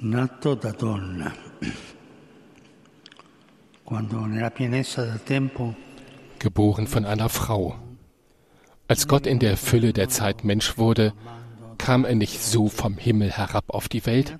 [0.00, 1.32] nato da donna.
[6.38, 7.76] Geboren von einer Frau.
[8.88, 11.12] Als Gott in der Fülle der Zeit Mensch wurde,
[11.78, 14.38] kam er nicht so vom Himmel herab auf die Welt,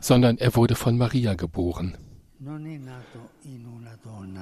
[0.00, 1.96] sondern er wurde von Maria geboren.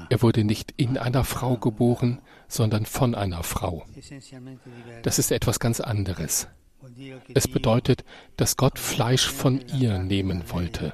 [0.09, 3.85] Er wurde nicht in einer Frau geboren, sondern von einer Frau.
[5.03, 6.49] Das ist etwas ganz anderes.
[7.35, 8.05] Es bedeutet,
[8.37, 10.93] dass Gott Fleisch von ihr nehmen wollte.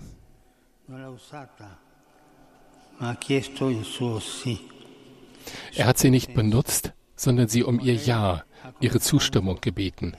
[5.75, 8.45] Er hat sie nicht benutzt, sondern sie um ihr Ja,
[8.81, 10.14] ihre Zustimmung gebeten.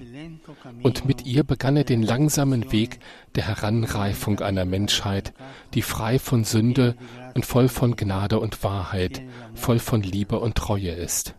[0.84, 3.00] Und mit ihr begann er den langsamen Weg
[3.36, 5.34] der Heranreifung einer Menschheit,
[5.74, 6.96] die frei von Sünde
[7.36, 9.22] und voll von Gnade und Wahrheit,
[9.54, 11.36] voll von Liebe und Treue ist.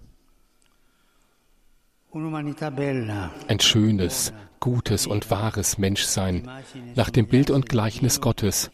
[2.12, 6.48] Ein schönes, gutes und wahres Menschsein,
[6.94, 8.70] nach dem Bild und Gleichnis Gottes,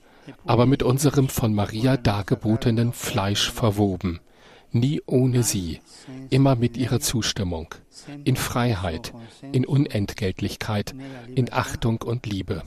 [0.47, 4.21] aber mit unserem von Maria dargebotenen Fleisch verwoben,
[4.71, 5.81] nie ohne sie,
[6.31, 7.75] immer mit ihrer Zustimmung,
[8.25, 9.13] in Freiheit,
[9.53, 10.95] in Unentgeltlichkeit,
[11.35, 12.63] in Achtung und Liebe.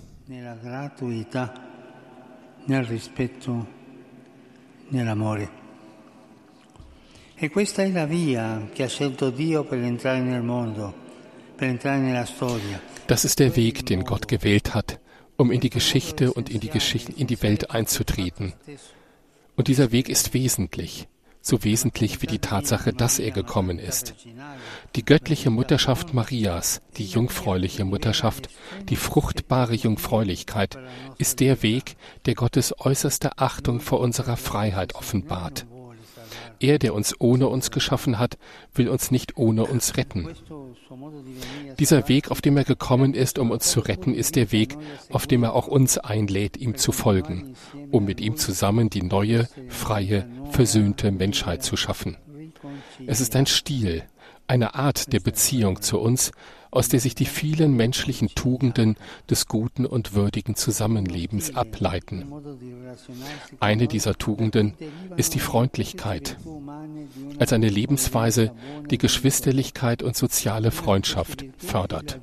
[2.68, 3.66] nel rispetto,
[4.92, 5.48] nell'amore.
[7.40, 10.92] E questa è la via che ha scelto Dio per entrare nel mondo,
[11.56, 12.82] per entrare nella storia.
[13.06, 15.00] Das ist der Weg, den Gott gewählt hat,
[15.36, 18.54] um in die Geschichte und in die, Geschichte, in die Welt einzutreten.
[19.56, 21.08] Und dieser Weg ist wesentlich,
[21.40, 24.16] so wesentlich wie die Tatsache, dass er gekommen ist.
[24.96, 28.50] Die göttliche Mutterschaft Marias, die jungfräuliche Mutterschaft,
[28.90, 30.80] die fruchtbare Jungfräulichkeit,
[31.20, 35.68] ist der Weg, der Gottes äußerste Achtung vor unserer Freiheit offenbart.
[36.60, 38.38] Er, der uns ohne uns geschaffen hat,
[38.74, 40.30] will uns nicht ohne uns retten.
[41.80, 44.78] Dieser Weg, auf dem er gekommen ist, um uns zu retten, ist der Weg,
[45.10, 47.56] auf dem er auch uns einlädt, ihm zu folgen,
[47.92, 52.18] um mit ihm zusammen die neue, freie, versöhnte Menschheit zu schaffen.
[53.06, 54.04] Es ist ein Stil,
[54.48, 56.32] eine Art der Beziehung zu uns,
[56.72, 58.98] aus der sich die vielen menschlichen Tugenden
[59.30, 62.26] des guten und würdigen Zusammenlebens ableiten.
[63.60, 64.74] Eine dieser Tugenden
[65.16, 66.38] ist die Freundlichkeit,
[67.40, 68.52] als eine Lebensweise,
[68.90, 72.20] die Geschwisterlichkeit und soziale Freundschaft fördert.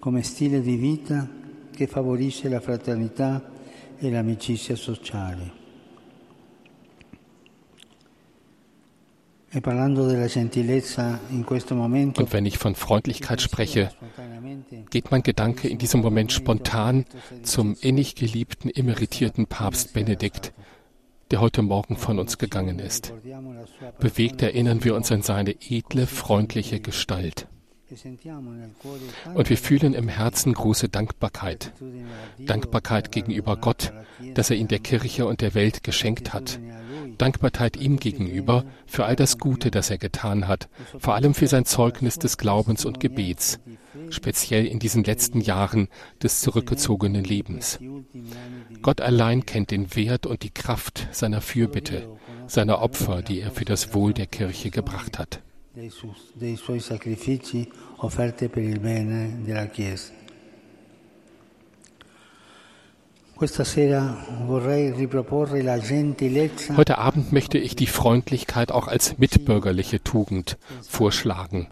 [0.00, 1.26] Come stile di vita
[1.74, 3.42] che favorisce la fraternità
[3.98, 5.63] e l'amicizia sociale.
[9.54, 9.66] Und
[12.32, 13.90] wenn ich von Freundlichkeit spreche,
[14.90, 17.04] geht mein Gedanke in diesem Moment spontan
[17.42, 20.52] zum innig geliebten, emeritierten Papst Benedikt,
[21.30, 23.12] der heute Morgen von uns gegangen ist.
[24.00, 27.46] Bewegt erinnern wir uns an seine edle, freundliche Gestalt.
[29.34, 31.72] Und wir fühlen im Herzen große Dankbarkeit.
[32.38, 33.92] Dankbarkeit gegenüber Gott,
[34.34, 36.58] dass er ihn der Kirche und der Welt geschenkt hat.
[37.18, 40.68] Dankbarkeit ihm gegenüber für all das Gute, das er getan hat,
[40.98, 43.60] vor allem für sein Zeugnis des Glaubens und Gebets,
[44.10, 45.88] speziell in diesen letzten Jahren
[46.22, 47.78] des zurückgezogenen Lebens.
[48.82, 52.08] Gott allein kennt den Wert und die Kraft seiner Fürbitte,
[52.46, 55.43] seiner Opfer, die er für das Wohl der Kirche gebracht hat.
[55.74, 60.12] Dei suoi sacrifici offerti per il bene della Chiesa.
[66.76, 70.56] Heute Abend möchte ich die Freundlichkeit auch als mitbürgerliche Tugend
[70.88, 71.66] vorschlagen.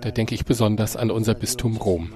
[0.00, 2.12] Da denke ich besonders an unser Bistum Rom.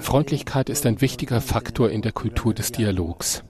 [0.00, 3.42] Freundlichkeit ist ein wichtiger Faktor in der Kultur des Dialogs.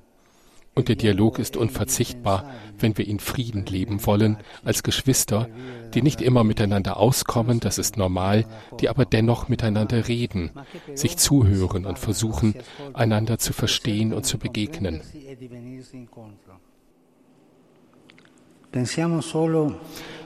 [0.78, 5.48] Und der Dialog ist unverzichtbar, wenn wir in Frieden leben wollen, als Geschwister,
[5.92, 8.46] die nicht immer miteinander auskommen, das ist normal,
[8.78, 10.52] die aber dennoch miteinander reden,
[10.94, 12.54] sich zuhören und versuchen,
[12.94, 15.00] einander zu verstehen und zu begegnen.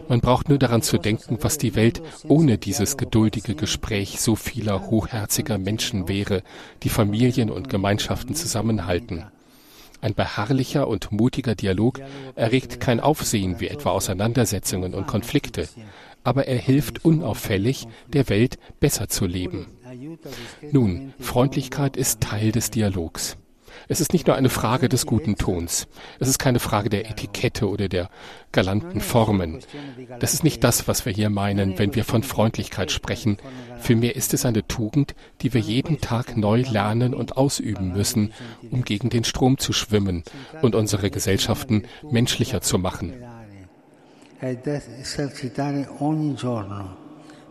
[0.06, 4.90] Man braucht nur daran zu denken, was die Welt ohne dieses geduldige Gespräch so vieler
[4.90, 6.42] hochherziger Menschen wäre,
[6.82, 9.24] die Familien und Gemeinschaften zusammenhalten.
[10.02, 12.00] Ein beharrlicher und mutiger Dialog
[12.34, 15.68] erregt kein Aufsehen wie etwa Auseinandersetzungen und Konflikte,
[16.24, 19.68] aber er hilft unauffällig, der Welt besser zu leben.
[20.72, 23.36] Nun, Freundlichkeit ist Teil des Dialogs.
[23.92, 25.86] Es ist nicht nur eine Frage des guten Tons.
[26.18, 28.08] Es ist keine Frage der Etikette oder der
[28.50, 29.58] galanten Formen.
[30.18, 33.36] Das ist nicht das, was wir hier meinen, wenn wir von Freundlichkeit sprechen.
[33.80, 38.32] Vielmehr ist es eine Tugend, die wir jeden Tag neu lernen und ausüben müssen,
[38.70, 40.22] um gegen den Strom zu schwimmen
[40.62, 43.12] und unsere Gesellschaften menschlicher zu machen.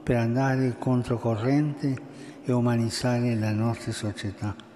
[0.04, 1.96] per andare controcorrente
[2.44, 4.71] e umanizzare la nostra società.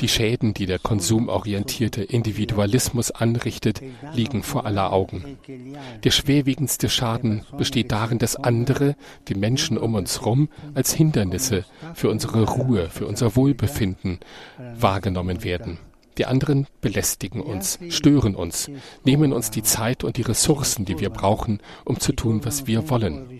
[0.00, 3.80] Die Schäden, die der konsumorientierte Individualismus anrichtet,
[4.14, 5.36] liegen vor aller Augen.
[6.04, 8.94] Der schwerwiegendste Schaden besteht darin, dass andere,
[9.26, 14.20] die Menschen um uns herum, als Hindernisse für unsere Ruhe, für unser Wohlbefinden
[14.78, 15.78] wahrgenommen werden.
[16.18, 18.68] Die anderen belästigen uns, stören uns,
[19.04, 22.90] nehmen uns die Zeit und die Ressourcen, die wir brauchen, um zu tun, was wir
[22.90, 23.37] wollen.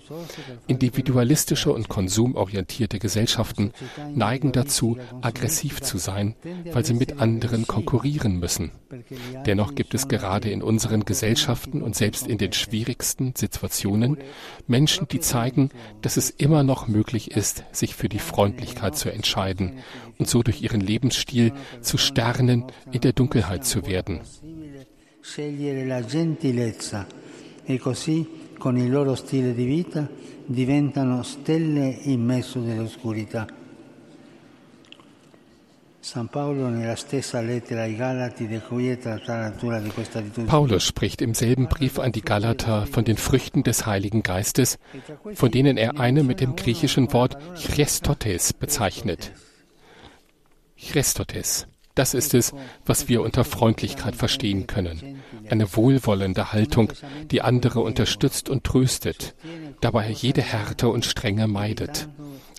[0.66, 3.72] Individualistische und konsumorientierte Gesellschaften
[4.14, 6.34] neigen dazu, aggressiv zu sein,
[6.72, 8.72] weil sie mit anderen konkurrieren müssen.
[9.46, 14.18] Dennoch gibt es gerade in unseren Gesellschaften und selbst in den schwierigsten Situationen
[14.66, 15.70] Menschen, die zeigen,
[16.02, 19.78] dass es immer noch möglich ist, sich für die Freundlichkeit zu entscheiden
[20.18, 24.20] und so durch ihren Lebensstil zu Sternen in der Dunkelheit zu werden.
[27.68, 28.26] E così
[28.58, 30.06] con il loro stile di vita
[30.44, 33.46] diventano stelle in mezzo dell'oscurità.
[40.46, 44.78] Paulus spricht im selben Brief an die Galater von den Früchten des Heiligen Geistes,
[45.34, 49.32] von denen er eine mit dem griechischen Wort Chrestotes bezeichnet.
[50.78, 51.66] Chrestotes.
[51.98, 52.54] Das ist es,
[52.86, 55.20] was wir unter Freundlichkeit verstehen können.
[55.50, 56.92] Eine wohlwollende Haltung,
[57.32, 59.34] die andere unterstützt und tröstet,
[59.80, 62.08] dabei jede Härte und Strenge meidet.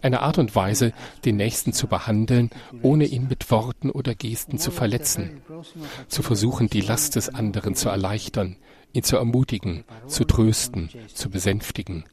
[0.02, 0.94] Eine Art und Weise,
[1.26, 2.50] den Nächsten zu behandeln,
[2.82, 5.42] ohne ihn mit Worten oder Gesten zu verletzen.
[6.08, 8.56] Zu versuchen, die Last des anderen zu erleichtern,
[8.94, 12.06] ihn zu ermutigen, zu trösten, zu besänftigen,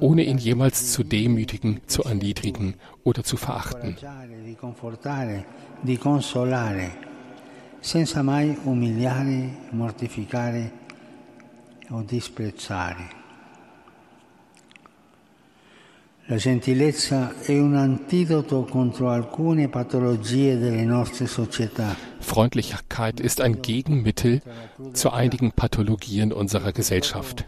[0.00, 3.96] ohne ihn jemals zu demütigen, zu erniedrigen oder zu verachten.
[7.80, 10.70] senza mai umiliare, mortificare
[11.90, 13.19] o disprezzare.
[16.30, 21.96] La gentilezza è un antidoto contro alcune patologie delle nostre società.
[22.20, 24.40] Freundlichkeit ist ein Gegenmittel
[24.92, 27.46] zu einigen Pathologien unserer Gesellschaft,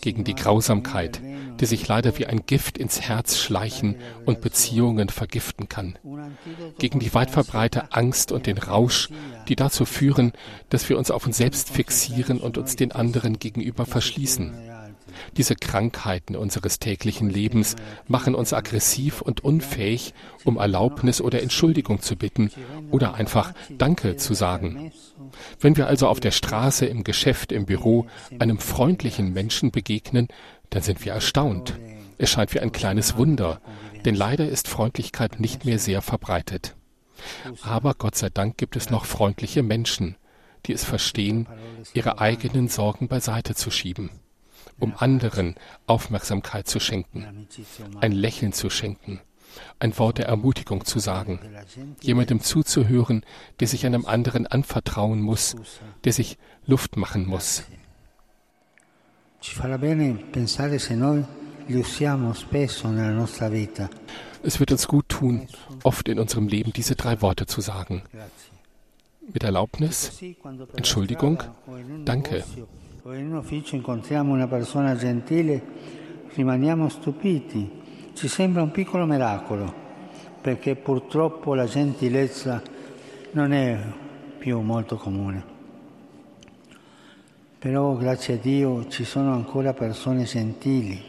[0.00, 1.20] gegen die Grausamkeit,
[1.58, 3.96] die sich leider wie ein Gift ins Herz schleichen
[4.26, 5.98] und Beziehungen vergiften kann,
[6.78, 9.08] gegen die weit verbreite Angst und den Rausch,
[9.48, 10.30] die dazu führen,
[10.68, 14.69] dass wir uns auf uns selbst fixieren und uns den anderen gegenüber verschließen.
[15.36, 17.76] Diese Krankheiten unseres täglichen Lebens
[18.08, 20.14] machen uns aggressiv und unfähig,
[20.44, 22.50] um Erlaubnis oder Entschuldigung zu bitten
[22.90, 24.92] oder einfach Danke zu sagen.
[25.60, 28.06] Wenn wir also auf der Straße, im Geschäft, im Büro
[28.38, 30.28] einem freundlichen Menschen begegnen,
[30.70, 31.78] dann sind wir erstaunt.
[32.18, 33.60] Es scheint wie ein kleines Wunder,
[34.04, 36.76] denn leider ist Freundlichkeit nicht mehr sehr verbreitet.
[37.62, 40.16] Aber Gott sei Dank gibt es noch freundliche Menschen,
[40.66, 41.46] die es verstehen,
[41.94, 44.10] ihre eigenen Sorgen beiseite zu schieben
[44.80, 45.54] um anderen
[45.86, 47.46] Aufmerksamkeit zu schenken,
[48.00, 49.20] ein Lächeln zu schenken,
[49.78, 51.40] ein Wort der Ermutigung zu sagen,
[52.00, 53.24] jemandem zuzuhören,
[53.60, 55.56] der sich einem anderen anvertrauen muss,
[56.04, 57.64] der sich Luft machen muss.
[64.42, 65.48] Es wird uns gut tun,
[65.82, 68.02] oft in unserem Leben diese drei Worte zu sagen.
[69.32, 70.20] Mit Erlaubnis,
[70.74, 71.42] Entschuldigung,
[72.04, 72.44] Danke
[73.04, 75.62] in un ufficio incontriamo una persona gentile,
[76.34, 77.78] rimaniamo stupiti.
[78.12, 79.72] Ci sembra un piccolo miracolo,
[80.40, 82.62] perché purtroppo la gentilezza
[83.32, 83.78] non è
[84.36, 85.58] più molto comune.
[87.58, 91.08] Però grazie a Dio ci sono ancora persone gentili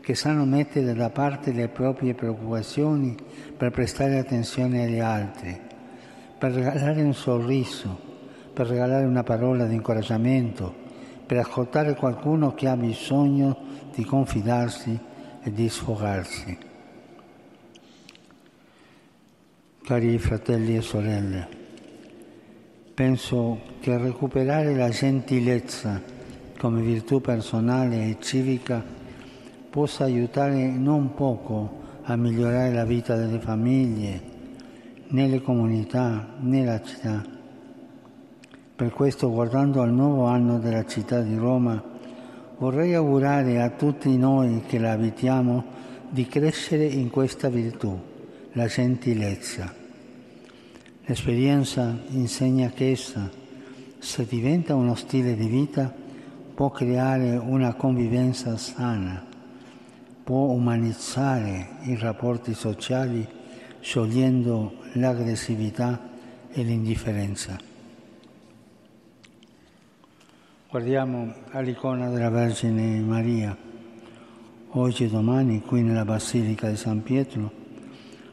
[0.00, 3.16] che sanno mettere da parte le proprie preoccupazioni
[3.56, 5.58] per prestare attenzione agli altri,
[6.38, 7.98] per regalare un sorriso,
[8.52, 10.85] per regalare una parola di incoraggiamento,
[11.26, 13.56] per ascoltare qualcuno che ha bisogno
[13.92, 14.98] di confidarsi
[15.42, 16.58] e di sfogarsi.
[19.82, 21.48] Cari fratelli e sorelle,
[22.94, 26.00] penso che recuperare la gentilezza
[26.58, 28.82] come virtù personale e civica
[29.68, 34.34] possa aiutare non poco a migliorare la vita delle famiglie,
[35.08, 37.35] nelle comunità, nella città
[38.76, 41.82] per questo, guardando al nuovo anno della città di Roma,
[42.58, 45.64] vorrei augurare a tutti noi che la abitiamo
[46.10, 47.98] di crescere in questa virtù,
[48.52, 49.72] la gentilezza.
[51.06, 53.30] L'esperienza insegna che essa,
[53.98, 55.90] se diventa uno stile di vita,
[56.54, 59.24] può creare una convivenza sana,
[60.22, 63.26] può umanizzare i rapporti sociali
[63.80, 65.98] sciogliendo l'aggressività
[66.50, 67.65] e l'indifferenza.
[70.76, 73.56] Guardiamo all'icona della Vergine Maria.
[74.72, 77.50] Oggi e domani qui nella Basilica di San Pietro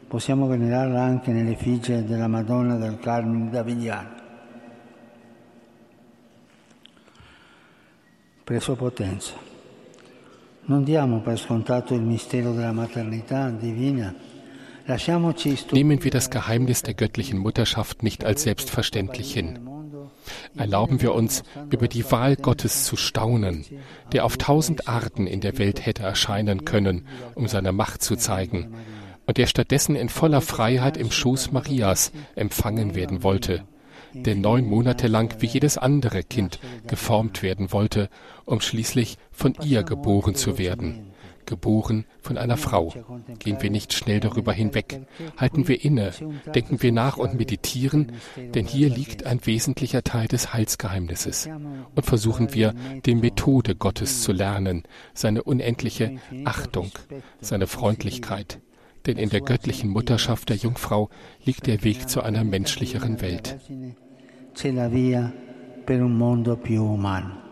[0.06, 4.08] possiamo venerarla anche nell'effigie della Madonna del Carmine d'Avigliano.
[8.44, 9.32] Preso potenza.
[10.64, 14.14] Non diamo per scontato il mistero della maternità divina.
[15.72, 19.73] Nehmen wir das Geheimnis der göttlichen Mutterschaft nicht als selbstverständlich hin.
[20.56, 23.64] Erlauben wir uns, über die Wahl Gottes zu staunen,
[24.12, 28.74] der auf tausend Arten in der Welt hätte erscheinen können, um seine Macht zu zeigen,
[29.26, 33.64] und der stattdessen in voller Freiheit im Schoß Marias empfangen werden wollte,
[34.12, 38.08] der neun Monate lang wie jedes andere Kind geformt werden wollte,
[38.44, 41.13] um schließlich von ihr geboren zu werden
[41.46, 42.92] geboren von einer Frau.
[43.38, 45.00] Gehen wir nicht schnell darüber hinweg,
[45.36, 46.12] halten wir inne,
[46.54, 51.48] denken wir nach und meditieren, denn hier liegt ein wesentlicher Teil des Heilsgeheimnisses.
[51.94, 52.74] Und versuchen wir,
[53.04, 56.90] die Methode Gottes zu lernen, seine unendliche Achtung,
[57.40, 58.60] seine Freundlichkeit.
[59.06, 61.10] Denn in der göttlichen Mutterschaft der Jungfrau
[61.44, 63.58] liegt der Weg zu einer menschlicheren Welt.
[64.54, 65.32] C'è la via
[65.84, 67.43] per un mondo più umano.